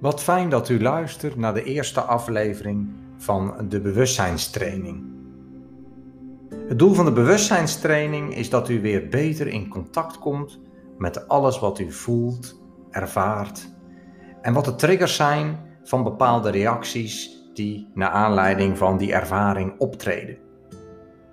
[0.00, 5.04] Wat fijn dat u luistert naar de eerste aflevering van de bewustzijnstraining.
[6.68, 10.60] Het doel van de bewustzijnstraining is dat u weer beter in contact komt
[10.98, 13.68] met alles wat u voelt, ervaart
[14.42, 20.36] en wat de triggers zijn van bepaalde reacties die naar aanleiding van die ervaring optreden.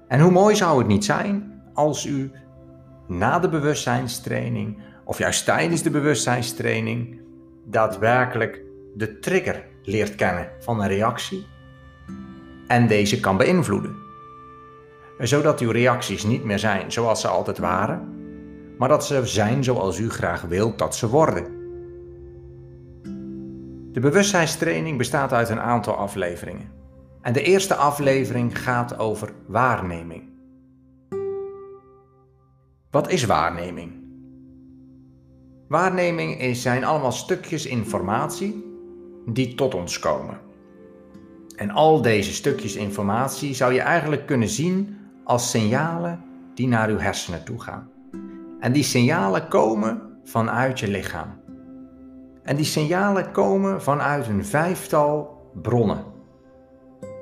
[0.08, 2.32] En hoe mooi zou het niet zijn als u
[3.08, 7.24] na de bewustzijnstraining of juist tijdens de bewustzijnstraining
[7.66, 8.62] daadwerkelijk
[8.96, 11.46] de trigger leert kennen van een reactie
[12.68, 13.96] en deze kan beïnvloeden.
[15.18, 18.14] Zodat uw reacties niet meer zijn zoals ze altijd waren,
[18.78, 21.54] maar dat ze zijn zoals u graag wilt dat ze worden.
[23.92, 26.72] De bewustzijnstraining bestaat uit een aantal afleveringen.
[27.22, 30.24] En de eerste aflevering gaat over waarneming.
[32.92, 34.05] Wat is waarneming?
[35.68, 38.66] Waarneming zijn allemaal stukjes informatie
[39.26, 40.40] die tot ons komen.
[41.56, 46.98] En al deze stukjes informatie zou je eigenlijk kunnen zien als signalen die naar uw
[46.98, 47.90] hersenen toe gaan.
[48.60, 51.40] En die signalen komen vanuit je lichaam.
[52.44, 56.04] En die signalen komen vanuit een vijftal bronnen.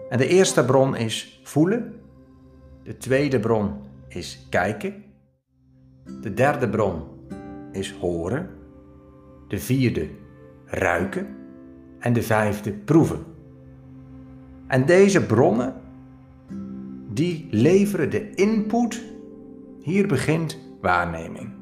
[0.09, 1.93] En de eerste bron is voelen.
[2.83, 3.73] De tweede bron
[4.07, 5.03] is kijken.
[6.21, 7.12] De derde bron
[7.73, 8.49] is horen.
[9.47, 10.09] De vierde
[10.65, 11.35] ruiken.
[11.99, 13.23] En de vijfde proeven.
[14.67, 15.73] En deze bronnen,
[17.09, 19.01] die leveren de input.
[19.81, 21.53] Hier begint waarneming.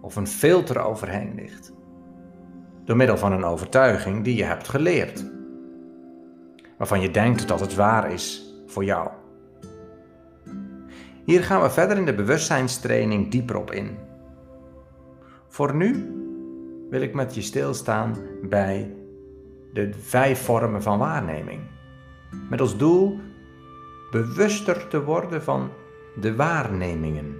[0.00, 1.72] Of een filter overheen ligt.
[2.84, 5.24] Door middel van een overtuiging die je hebt geleerd.
[6.78, 9.08] Waarvan je denkt dat het waar is voor jou.
[11.24, 13.96] Hier gaan we verder in de bewustzijnstraining dieper op in.
[15.56, 16.12] Voor nu
[16.90, 18.94] wil ik met je stilstaan bij
[19.72, 21.60] de vijf vormen van waarneming.
[22.50, 23.18] Met als doel
[24.10, 25.70] bewuster te worden van
[26.20, 27.34] de waarnemingen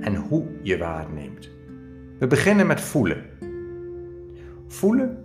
[0.00, 1.50] en hoe je waarneemt.
[2.18, 3.24] We beginnen met voelen.
[4.66, 5.24] Voelen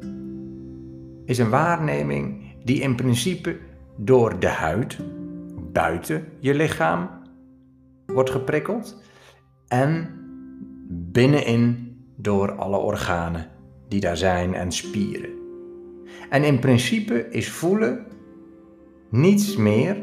[1.25, 3.57] is een waarneming die in principe
[3.95, 4.97] door de huid
[5.71, 7.09] buiten je lichaam
[8.05, 9.03] wordt geprikkeld
[9.67, 10.09] en
[10.87, 11.88] binnenin
[12.21, 13.47] door alle organen
[13.87, 15.29] die daar zijn en spieren.
[16.29, 18.05] En in principe is voelen
[19.09, 19.97] niets meer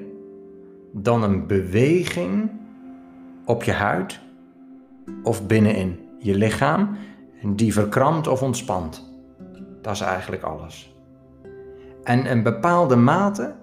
[0.92, 2.50] dan een beweging
[3.44, 4.20] op je huid
[5.22, 6.96] of binnenin je lichaam
[7.46, 9.14] die verkrampt of ontspant.
[9.82, 10.94] Dat is eigenlijk alles.
[12.02, 13.54] En een bepaalde mate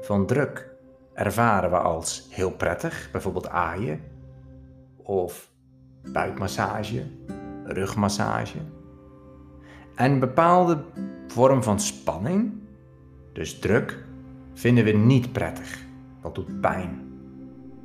[0.00, 0.70] van druk
[1.14, 4.00] ervaren we als heel prettig, bijvoorbeeld aaien
[4.96, 5.50] of
[6.12, 7.02] buikmassage,
[7.72, 8.58] rugmassage.
[9.94, 10.84] En een bepaalde
[11.26, 12.52] vorm van spanning,
[13.32, 14.04] dus druk,
[14.52, 15.86] vinden we niet prettig.
[16.22, 17.08] Dat doet pijn.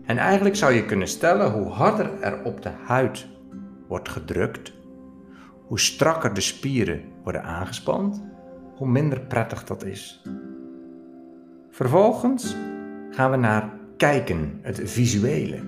[0.05, 3.27] En eigenlijk zou je kunnen stellen hoe harder er op de huid
[3.87, 4.73] wordt gedrukt,
[5.67, 8.23] hoe strakker de spieren worden aangespand,
[8.75, 10.21] hoe minder prettig dat is.
[11.69, 12.55] Vervolgens
[13.11, 15.59] gaan we naar kijken, het visuele.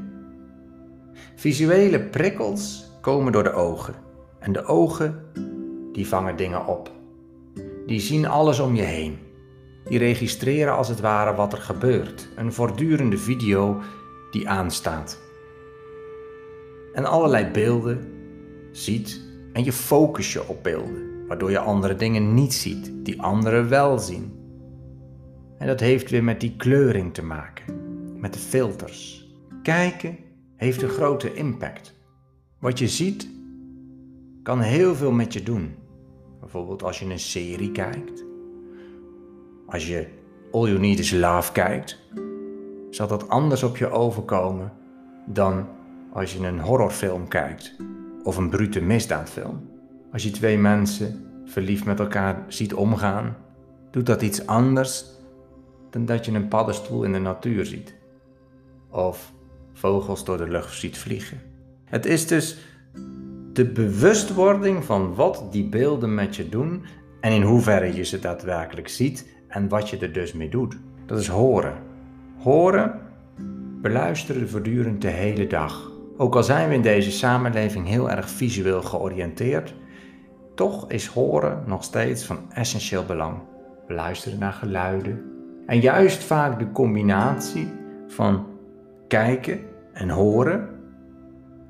[1.35, 4.04] Visuele prikkels komen door de ogen.
[4.45, 5.23] En de ogen,
[5.91, 6.91] die vangen dingen op.
[7.85, 9.17] Die zien alles om je heen.
[9.85, 12.29] Die registreren als het ware wat er gebeurt.
[12.35, 13.81] Een voortdurende video
[14.31, 15.19] die aanstaat.
[16.93, 18.07] En allerlei beelden
[18.71, 19.21] ziet
[19.53, 23.99] en je focus je op beelden, waardoor je andere dingen niet ziet, die anderen wel
[23.99, 24.33] zien.
[25.57, 27.63] En dat heeft weer met die kleuring te maken,
[28.19, 29.29] met de filters.
[29.63, 30.17] Kijken
[30.55, 31.93] heeft een grote impact.
[32.59, 33.33] Wat je ziet
[34.45, 35.75] kan heel veel met je doen.
[36.39, 38.23] Bijvoorbeeld als je een serie kijkt.
[39.67, 40.07] Als je
[40.51, 41.99] All You Need Is Love kijkt,
[42.89, 44.71] zal dat anders op je overkomen
[45.25, 45.67] dan
[46.13, 47.75] als je een horrorfilm kijkt
[48.23, 49.69] of een brute misdaadfilm.
[50.11, 53.37] Als je twee mensen verliefd met elkaar ziet omgaan,
[53.91, 55.05] doet dat iets anders
[55.89, 57.93] dan dat je een paddenstoel in de natuur ziet.
[58.89, 59.33] Of
[59.73, 61.41] vogels door de lucht ziet vliegen.
[61.85, 62.57] Het is dus
[63.55, 66.83] de bewustwording van wat die beelden met je doen
[67.21, 70.77] en in hoeverre je ze daadwerkelijk ziet en wat je er dus mee doet.
[71.05, 71.73] Dat is horen.
[72.37, 72.99] Horen,
[73.81, 75.91] beluisteren voortdurend de hele dag.
[76.17, 79.73] Ook al zijn we in deze samenleving heel erg visueel georiënteerd,
[80.55, 83.37] toch is horen nog steeds van essentieel belang.
[83.87, 85.23] We luisteren naar geluiden
[85.65, 87.67] en juist vaak de combinatie
[88.07, 88.45] van
[89.07, 89.59] kijken
[89.93, 90.74] en horen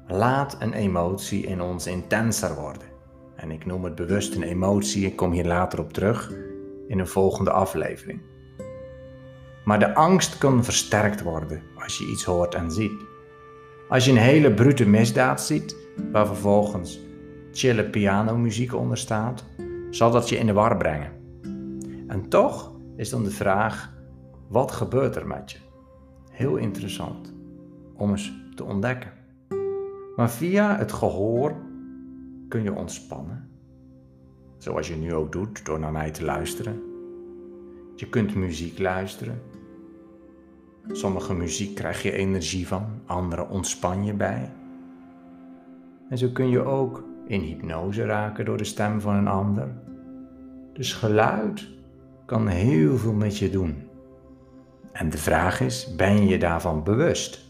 [0.08, 2.88] laat een emotie in ons intenser worden.
[3.36, 6.32] En ik noem het bewust een emotie, ik kom hier later op terug
[6.88, 8.22] in een volgende aflevering.
[9.66, 13.02] Maar de angst kan versterkt worden als je iets hoort en ziet.
[13.90, 15.76] Als je een hele brute misdaad ziet,
[16.12, 17.00] waar vervolgens
[17.52, 19.46] chille pianomuziek onder staat,
[19.90, 21.12] zal dat je in de war brengen.
[22.08, 23.94] En toch is dan de vraag:
[24.48, 25.58] wat gebeurt er met je?
[26.32, 27.34] Heel interessant
[27.96, 29.15] om eens te ontdekken.
[30.16, 31.56] Maar via het gehoor
[32.48, 33.50] kun je ontspannen.
[34.58, 36.82] Zoals je nu ook doet door naar mij te luisteren.
[37.96, 39.42] Je kunt muziek luisteren.
[40.88, 44.52] Sommige muziek krijg je energie van, andere ontspan je bij.
[46.10, 49.68] En zo kun je ook in hypnose raken door de stem van een ander.
[50.74, 51.68] Dus geluid
[52.26, 53.76] kan heel veel met je doen.
[54.92, 57.45] En de vraag is, ben je daarvan bewust?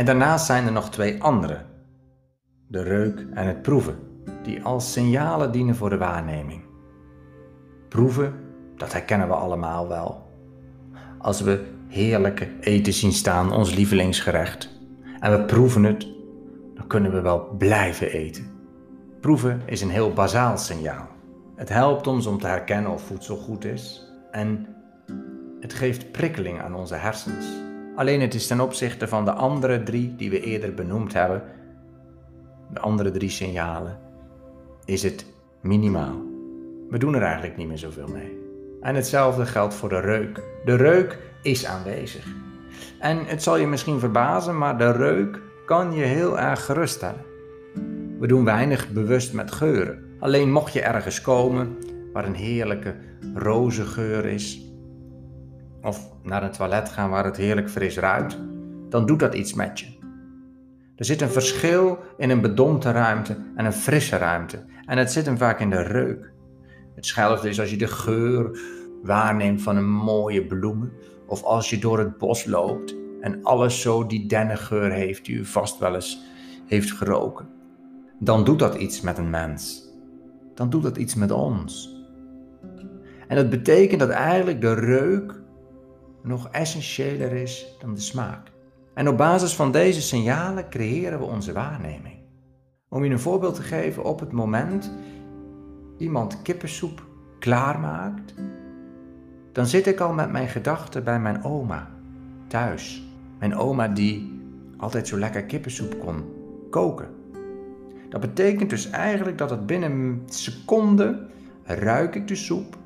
[0.00, 1.58] En daarnaast zijn er nog twee andere.
[2.68, 3.98] De reuk en het proeven,
[4.42, 6.62] die als signalen dienen voor de waarneming.
[7.88, 8.34] Proeven,
[8.76, 10.28] dat herkennen we allemaal wel.
[11.18, 14.70] Als we heerlijke eten zien staan, ons lievelingsgerecht,
[15.18, 16.06] en we proeven het,
[16.74, 18.50] dan kunnen we wel blijven eten.
[19.20, 21.08] Proeven is een heel bazaal signaal.
[21.56, 24.66] Het helpt ons om te herkennen of voedsel goed is en
[25.60, 27.69] het geeft prikkeling aan onze hersens.
[28.00, 31.42] Alleen het is ten opzichte van de andere drie die we eerder benoemd hebben,
[32.72, 33.98] de andere drie signalen,
[34.84, 35.26] is het
[35.60, 36.22] minimaal.
[36.90, 38.38] We doen er eigenlijk niet meer zoveel mee.
[38.80, 40.42] En hetzelfde geldt voor de reuk.
[40.64, 42.26] De reuk is aanwezig.
[42.98, 47.24] En het zal je misschien verbazen, maar de reuk kan je heel erg geruststellen.
[48.18, 50.04] We doen weinig bewust met geuren.
[50.18, 51.76] Alleen mocht je ergens komen
[52.12, 52.94] waar een heerlijke
[53.34, 54.69] rozengeur is,
[55.82, 58.38] of naar een toilet gaan waar het heerlijk fris ruikt,
[58.88, 59.98] dan doet dat iets met je.
[60.96, 64.64] Er zit een verschil in een bedompte ruimte en een frisse ruimte.
[64.84, 66.32] En het zit hem vaak in de reuk.
[66.94, 68.60] Hetzelfde is als je de geur
[69.02, 70.92] waarneemt van een mooie bloemen.
[71.26, 75.44] Of als je door het bos loopt en alles zo die dennengeur heeft die u
[75.44, 76.20] vast wel eens
[76.66, 77.48] heeft geroken.
[78.18, 79.88] Dan doet dat iets met een mens.
[80.54, 81.96] Dan doet dat iets met ons.
[83.28, 85.39] En dat betekent dat eigenlijk de reuk
[86.22, 88.50] nog essentiëler is dan de smaak.
[88.94, 92.18] En op basis van deze signalen creëren we onze waarneming.
[92.88, 94.92] Om je een voorbeeld te geven, op het moment
[95.98, 97.06] iemand kippensoep
[97.38, 98.34] klaarmaakt,
[99.52, 101.90] dan zit ik al met mijn gedachten bij mijn oma
[102.46, 103.02] thuis.
[103.38, 104.40] Mijn oma die
[104.76, 106.24] altijd zo lekker kippensoep kon
[106.70, 107.08] koken.
[108.08, 111.26] Dat betekent dus eigenlijk dat het binnen een seconde
[111.64, 112.76] ruik ik de soep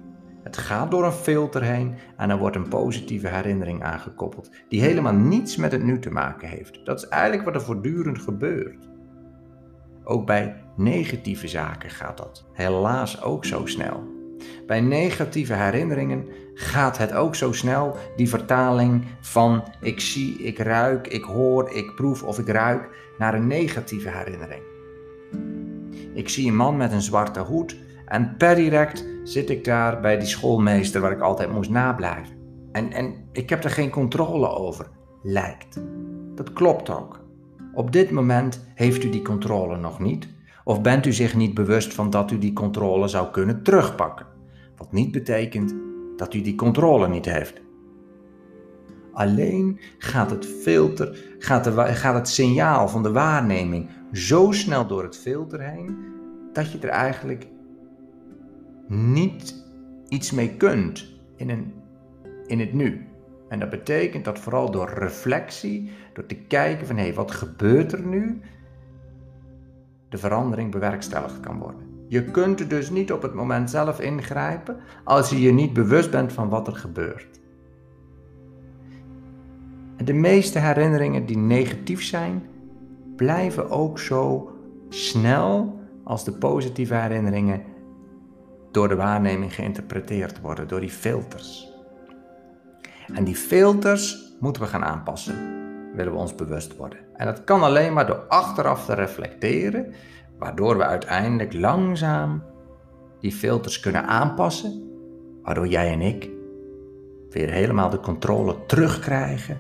[0.55, 5.13] het gaat door een filter heen en er wordt een positieve herinnering aangekoppeld, die helemaal
[5.13, 6.85] niets met het nu te maken heeft.
[6.85, 8.89] Dat is eigenlijk wat er voortdurend gebeurt.
[10.05, 14.13] Ook bij negatieve zaken gaat dat helaas ook zo snel.
[14.67, 21.07] Bij negatieve herinneringen gaat het ook zo snel, die vertaling van ik zie, ik ruik,
[21.07, 24.63] ik hoor, ik proef of ik ruik, naar een negatieve herinnering.
[26.15, 27.77] Ik zie een man met een zwarte hoed
[28.15, 32.37] en per direct zit ik daar bij die schoolmeester waar ik altijd moest nablijven.
[32.73, 34.87] En, en ik heb er geen controle over,
[35.23, 35.81] lijkt.
[36.35, 37.21] Dat klopt ook.
[37.73, 40.29] Op dit moment heeft u die controle nog niet,
[40.65, 44.27] of bent u zich niet bewust van dat u die controle zou kunnen terugpakken.
[44.77, 45.75] Wat niet betekent
[46.17, 47.63] dat u die controle niet heeft.
[49.13, 55.03] Alleen gaat het filter, gaat, de, gaat het signaal van de waarneming zo snel door
[55.03, 55.97] het filter heen,
[56.53, 57.53] dat je er eigenlijk
[58.89, 59.65] niet
[60.09, 61.73] iets mee kunt in, een,
[62.47, 63.07] in het nu.
[63.49, 67.93] En dat betekent dat vooral door reflectie, door te kijken van hé, hey, wat gebeurt
[67.93, 68.41] er nu,
[70.09, 71.81] de verandering bewerkstelligd kan worden.
[72.09, 76.11] Je kunt er dus niet op het moment zelf ingrijpen als je je niet bewust
[76.11, 77.41] bent van wat er gebeurt.
[79.97, 82.43] En de meeste herinneringen die negatief zijn,
[83.17, 84.51] blijven ook zo
[84.89, 87.63] snel als de positieve herinneringen
[88.75, 91.73] door de waarneming geïnterpreteerd worden, door die filters.
[93.15, 95.35] En die filters moeten we gaan aanpassen,
[95.95, 96.99] willen we ons bewust worden.
[97.17, 99.93] En dat kan alleen maar door achteraf te reflecteren,
[100.39, 102.43] waardoor we uiteindelijk langzaam
[103.21, 104.91] die filters kunnen aanpassen,
[105.43, 106.31] waardoor jij en ik
[107.31, 109.59] weer helemaal de controle terugkrijgen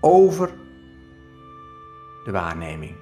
[0.00, 0.50] over
[2.24, 2.94] de waarneming.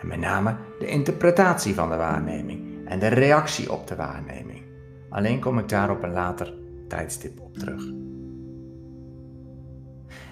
[0.00, 4.67] En met name de interpretatie van de waarneming en de reactie op de waarneming.
[5.08, 6.54] Alleen kom ik daar op een later
[6.88, 7.82] tijdstip op terug.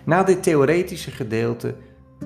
[0.04, 1.74] Na dit theoretische gedeelte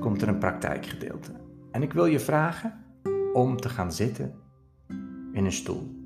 [0.00, 1.30] komt er een praktijkgedeelte.
[1.70, 2.84] En ik wil je vragen
[3.32, 4.34] om te gaan zitten
[5.32, 5.98] in een stoel.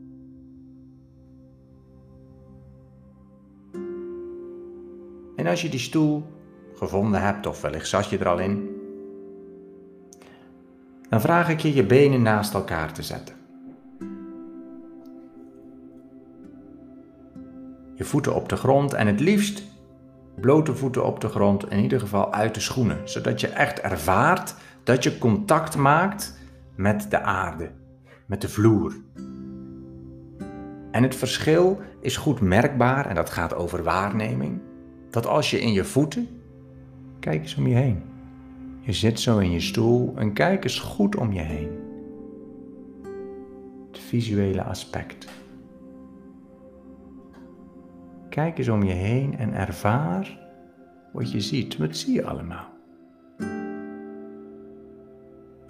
[5.37, 6.25] En als je die stoel
[6.75, 8.69] gevonden hebt, of wellicht zat je er al in,
[11.09, 13.44] dan vraag ik je je benen naast elkaar te zetten.
[17.95, 19.63] Je voeten op de grond en het liefst
[20.41, 24.55] blote voeten op de grond, in ieder geval uit de schoenen, zodat je echt ervaart
[24.83, 26.39] dat je contact maakt
[26.75, 27.71] met de aarde,
[28.27, 28.95] met de vloer.
[30.91, 34.61] En het verschil is goed merkbaar, en dat gaat over waarneming,
[35.11, 36.29] dat als je in je voeten,
[37.21, 38.03] kijk eens om je heen.
[38.81, 41.71] Je zit zo in je stoel en kijk eens goed om je heen.
[43.91, 45.27] Het visuele aspect.
[48.35, 50.39] Kijk eens om je heen en ervaar
[51.13, 51.77] wat je ziet.
[51.77, 52.73] Wat zie je allemaal?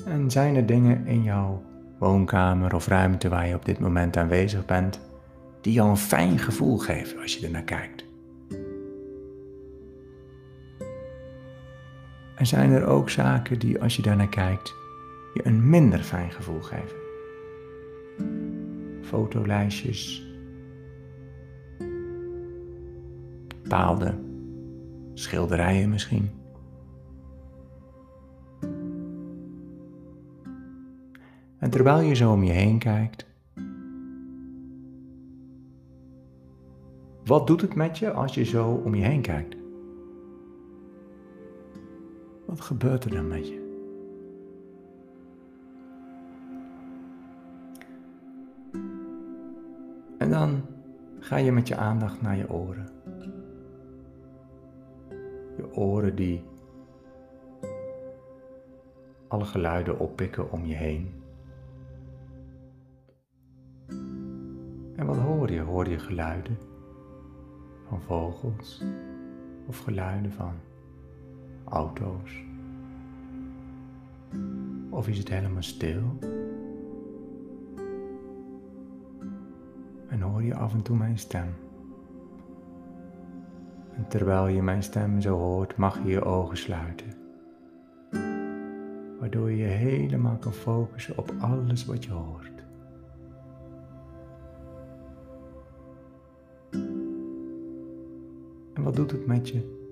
[0.04, 1.62] En zijn er dingen in jouw
[1.98, 5.00] woonkamer of ruimte waar je op dit moment aanwezig bent,
[5.60, 8.04] die jou een fijn gevoel geven als je er naar kijkt?
[12.34, 14.74] En zijn er ook zaken die, als je daarnaar kijkt,
[15.34, 16.96] je een minder fijn gevoel geven?
[19.02, 20.23] Fotolijstjes,
[23.64, 24.14] bepaalde
[25.14, 26.30] schilderijen misschien.
[31.58, 33.26] En terwijl je zo om je heen kijkt,
[37.24, 39.56] wat doet het met je als je zo om je heen kijkt?
[42.46, 43.62] Wat gebeurt er dan met je?
[50.18, 50.60] En dan
[51.18, 52.93] ga je met je aandacht naar je oren.
[55.74, 56.42] Oren die
[59.28, 61.22] alle geluiden oppikken om je heen.
[64.96, 65.60] En wat hoor je?
[65.60, 66.58] Hoor je geluiden
[67.88, 68.82] van vogels
[69.66, 70.52] of geluiden van
[71.64, 72.42] auto's?
[74.90, 76.02] Of is het helemaal stil?
[80.08, 81.54] En hoor je af en toe mijn stem?
[83.96, 87.06] En terwijl je mijn stem zo hoort, mag je je ogen sluiten.
[89.20, 92.52] Waardoor je helemaal kan focussen op alles wat je hoort.
[98.74, 99.82] En wat doet het met je?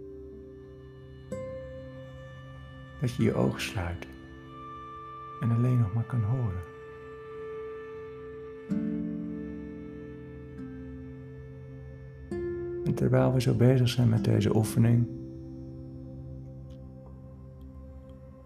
[3.01, 4.07] Dat je je ogen sluit
[5.41, 6.72] en alleen nog maar kan horen.
[13.03, 15.07] Terwijl we zo bezig zijn met deze oefening,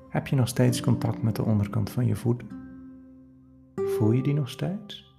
[0.09, 2.49] heb je nog steeds contact met de onderkant van je voeten?
[3.75, 5.15] Voel je die nog steeds?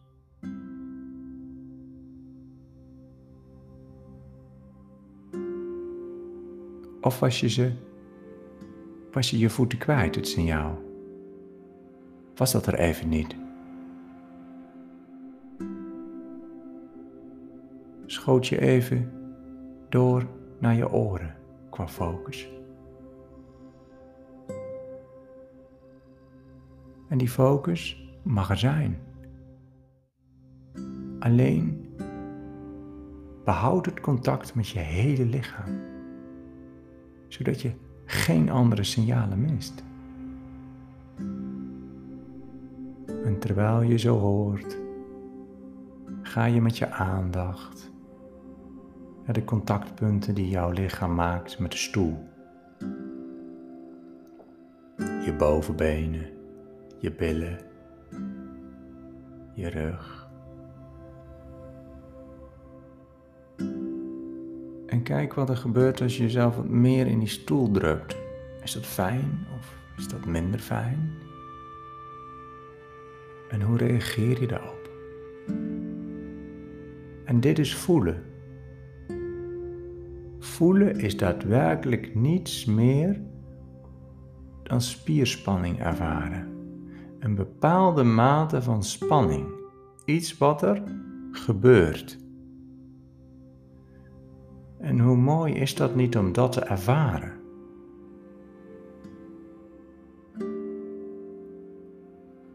[7.02, 7.72] Of was je ze,
[9.12, 10.82] was je je voeten kwijt, het signaal?
[12.36, 13.36] Was dat er even niet?
[18.06, 19.17] Schoot je even
[19.90, 20.28] door
[20.60, 21.36] naar je oren
[21.70, 22.50] qua focus.
[27.08, 29.00] En die focus mag er zijn.
[31.20, 31.96] Alleen
[33.44, 35.80] behoud het contact met je hele lichaam,
[37.28, 37.72] zodat je
[38.06, 39.84] geen andere signalen mist.
[43.24, 44.78] En terwijl je zo hoort,
[46.22, 47.92] ga je met je aandacht
[49.28, 52.28] naar de contactpunten die jouw lichaam maakt met de stoel.
[54.98, 56.30] Je bovenbenen,
[57.00, 57.60] je billen,
[59.54, 60.28] je rug.
[64.88, 68.18] En kijk wat er gebeurt als je jezelf wat meer in die stoel drukt.
[68.64, 71.12] Is dat fijn of is dat minder fijn?
[73.50, 74.90] En hoe reageer je daarop?
[77.26, 78.36] En dit is voelen.
[80.58, 83.22] Voelen is daadwerkelijk niets meer
[84.64, 86.48] dan spierspanning ervaren.
[87.20, 89.48] Een bepaalde mate van spanning.
[90.06, 90.84] Iets wat er
[91.32, 92.20] gebeurt.
[94.80, 97.36] En hoe mooi is dat niet om dat te ervaren?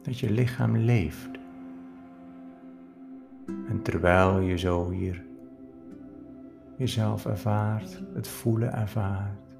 [0.02, 1.30] dat je lichaam leeft.
[3.68, 5.30] En terwijl je zo hier
[6.82, 9.56] jezelf ervaart, het voelen ervaart,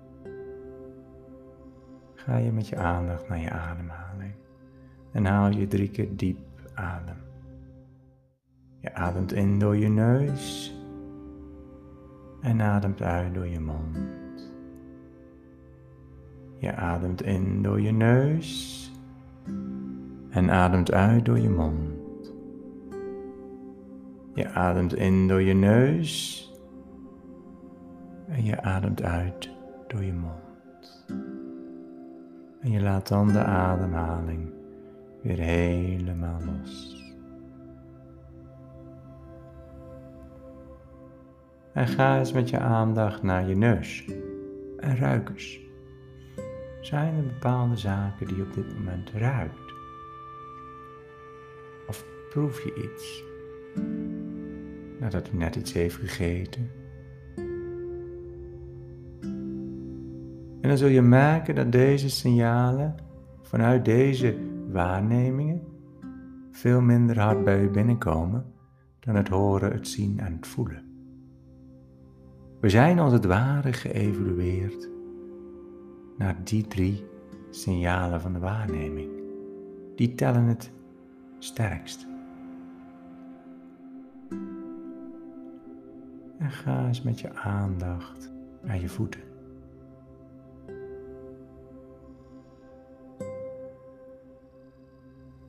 [2.15, 4.35] ga je met je aandacht naar je ademhaling
[5.13, 6.39] en haal je drie keer diep
[6.75, 7.17] adem.
[8.81, 10.75] Je ademt in door je neus
[12.41, 13.99] en ademt uit door je mond.
[16.59, 18.91] Je ademt in door je neus
[20.31, 22.35] en ademt uit door je mond.
[24.35, 26.52] Je ademt in door je neus
[28.33, 29.51] en je ademt uit
[29.87, 31.05] door je mond.
[32.61, 34.53] En je laat dan de ademhaling
[35.23, 37.01] weer helemaal los.
[41.73, 44.05] En ga eens met je aandacht naar je neus
[44.79, 45.61] en ruik eens.
[46.81, 49.73] Zijn er bepaalde zaken die je op dit moment ruikt?
[51.89, 53.25] Of proef je iets
[54.99, 56.82] nadat je net iets heeft gegeten?
[60.63, 62.95] En dan zul je merken dat deze signalen
[63.43, 64.39] vanuit deze
[64.71, 65.63] waarnemingen
[66.51, 68.45] veel minder hard bij je binnenkomen
[69.01, 70.83] dan het horen, het zien en het voelen.
[72.61, 74.91] We zijn als het ware geëvolueerd
[76.19, 77.05] naar die drie
[77.51, 79.11] signalen van de waarneming.
[79.97, 80.73] Die tellen het
[81.39, 82.07] sterkst.
[86.39, 89.32] En ga eens met je aandacht naar je voeten.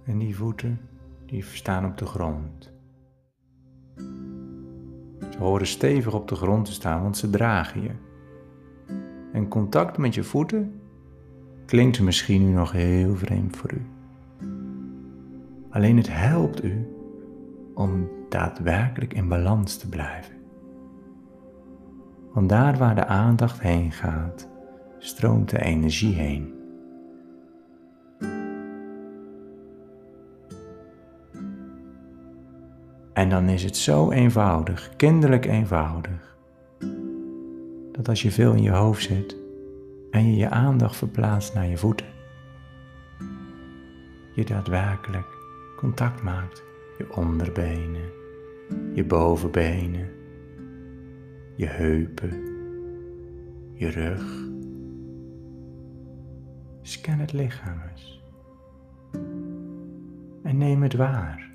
[0.06, 0.80] En die voeten,
[1.26, 2.72] die staan op de grond.
[5.30, 7.92] Ze horen stevig op de grond te staan, want ze dragen je.
[9.32, 10.82] En contact met je voeten
[11.66, 13.82] klinkt misschien nu nog heel vreemd voor u.
[15.70, 16.88] Alleen het helpt u
[17.74, 20.36] om daadwerkelijk in balans te blijven.
[22.34, 24.50] Want daar waar de aandacht heen gaat,
[25.00, 26.63] stroomt de energie heen.
[33.14, 36.38] En dan is het zo eenvoudig, kinderlijk eenvoudig,
[37.92, 39.38] dat als je veel in je hoofd zit
[40.12, 42.06] en je je aandacht verplaatst naar je voeten,
[44.36, 45.28] je daadwerkelijk
[45.78, 46.64] contact maakt,
[46.98, 48.12] je onderbenen,
[48.94, 50.10] je bovenbenen,
[51.56, 52.44] je heupen,
[53.74, 54.52] je rug.
[56.82, 58.22] Scan het lichaam eens
[60.44, 61.53] en neem het waar.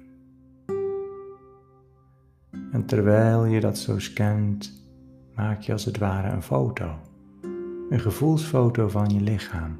[2.72, 4.85] En terwijl je dat zo scant,
[5.35, 6.90] maak je als het ware een foto.
[7.90, 9.76] Een gevoelsfoto van je lichaam.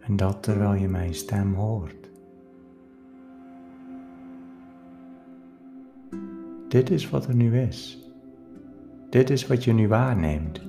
[0.00, 2.10] En dat terwijl je mijn stem hoort.
[6.68, 7.98] Dit is wat er nu is.
[9.10, 10.60] Dit is wat je nu waarneemt.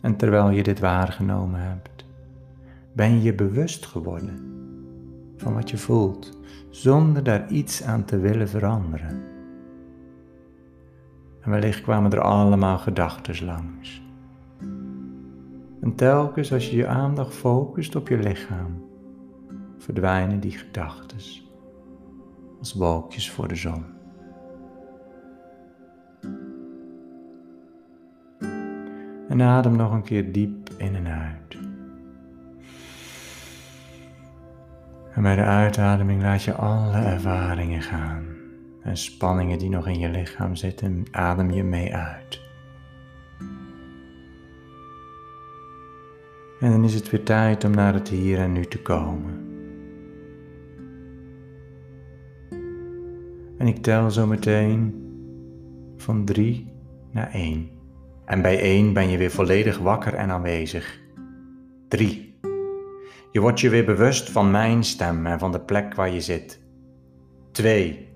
[0.00, 1.89] En terwijl je dit waargenomen hebt,
[2.92, 4.48] ben je bewust geworden
[5.36, 9.22] van wat je voelt, zonder daar iets aan te willen veranderen.
[11.40, 14.02] En wellicht kwamen er allemaal gedachten langs.
[15.80, 18.84] En telkens als je je aandacht focust op je lichaam,
[19.78, 21.18] verdwijnen die gedachten
[22.58, 23.84] als wolkjes voor de zon.
[29.28, 31.59] En adem nog een keer diep in en uit.
[35.14, 38.24] En bij de uitademing laat je alle ervaringen gaan
[38.82, 42.40] en spanningen die nog in je lichaam zitten, adem je mee uit.
[46.60, 49.48] En dan is het weer tijd om naar het hier en nu te komen.
[53.58, 54.94] En ik tel zo meteen
[55.96, 56.72] van drie
[57.10, 57.70] naar één.
[58.24, 61.00] En bij één ben je weer volledig wakker en aanwezig.
[61.88, 62.29] Drie.
[63.32, 66.60] Je wordt je weer bewust van mijn stem en van de plek waar je zit.
[67.50, 68.08] 2.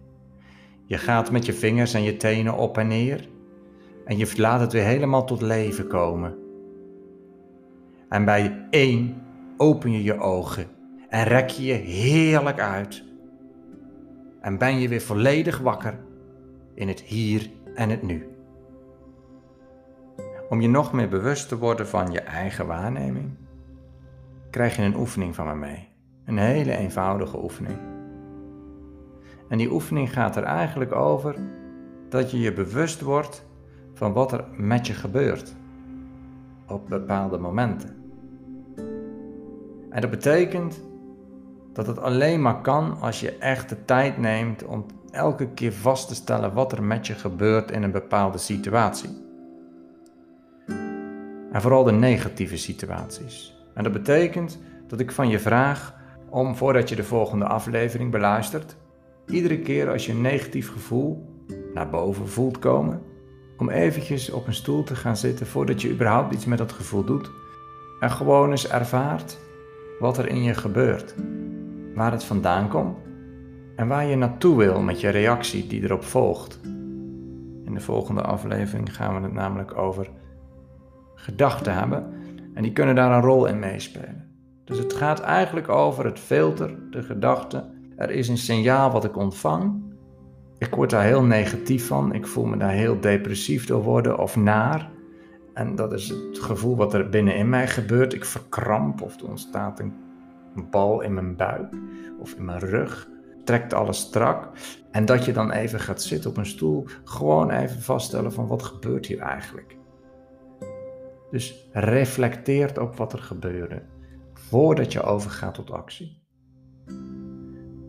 [0.85, 3.29] Je gaat met je vingers en je tenen op en neer
[4.05, 6.35] en je laat het weer helemaal tot leven komen.
[8.09, 9.23] En bij 1
[9.57, 10.67] open je je ogen
[11.09, 13.05] en rek je je heerlijk uit.
[14.41, 15.99] En ben je weer volledig wakker
[16.75, 18.29] in het hier en het nu.
[20.49, 23.31] Om je nog meer bewust te worden van je eigen waarneming
[24.55, 25.89] krijg je een oefening van me mee.
[26.25, 27.79] Een hele eenvoudige oefening.
[29.49, 31.37] En die oefening gaat er eigenlijk over
[32.09, 33.47] dat je je bewust wordt
[33.95, 35.55] van wat er met je gebeurt
[36.67, 37.97] op bepaalde momenten.
[39.91, 40.81] En dat betekent
[41.73, 46.09] dat het alleen maar kan als je echt de tijd neemt om elke keer vast
[46.09, 49.11] te stellen wat er met je gebeurt in een bepaalde situatie.
[51.53, 53.55] En vooral de negatieve situaties.
[53.75, 54.59] En dat betekent
[54.89, 55.95] dat ik van je vraag
[56.29, 58.77] om voordat je de volgende aflevering beluistert,
[59.27, 61.29] iedere keer als je een negatief gevoel
[61.75, 63.01] naar boven voelt komen,
[63.57, 67.05] om eventjes op een stoel te gaan zitten voordat je überhaupt iets met dat gevoel
[67.05, 67.31] doet
[68.01, 69.39] en gewoon eens ervaart
[69.99, 71.15] wat er in je gebeurt,
[71.95, 72.97] waar het vandaan komt
[73.77, 76.61] en waar je naartoe wil met je reactie die erop volgt.
[77.65, 80.11] In de volgende aflevering gaan we het namelijk over
[81.15, 82.13] gedachten hebben
[82.55, 84.25] en die kunnen daar een rol in meespelen.
[84.65, 87.65] Dus het gaat eigenlijk over het filter, de gedachte.
[87.97, 89.83] Er is een signaal wat ik ontvang.
[90.59, 92.13] Ik word daar heel negatief van.
[92.13, 94.91] Ik voel me daar heel depressief door worden of naar.
[95.55, 98.15] En dat is het gevoel wat er binnenin mij gebeurt.
[98.15, 99.95] Ik verkramp of er ontstaat een
[100.71, 101.75] bal in mijn buik
[102.21, 103.09] of in mijn rug.
[103.45, 104.49] Trekt alles strak.
[104.91, 106.87] En dat je dan even gaat zitten op een stoel.
[107.05, 109.77] Gewoon even vaststellen van wat gebeurt hier eigenlijk.
[111.35, 113.83] Dus reflecteert op wat er gebeurde
[114.33, 116.23] voordat je overgaat tot actie.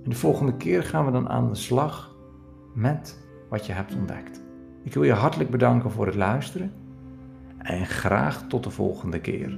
[0.04, 2.16] De volgende keer gaan we dan aan de slag
[2.74, 4.44] met wat je hebt ontdekt.
[4.84, 6.74] Ik wil je hartelijk bedanken voor het luisteren
[7.58, 9.58] en graag tot de volgende keer.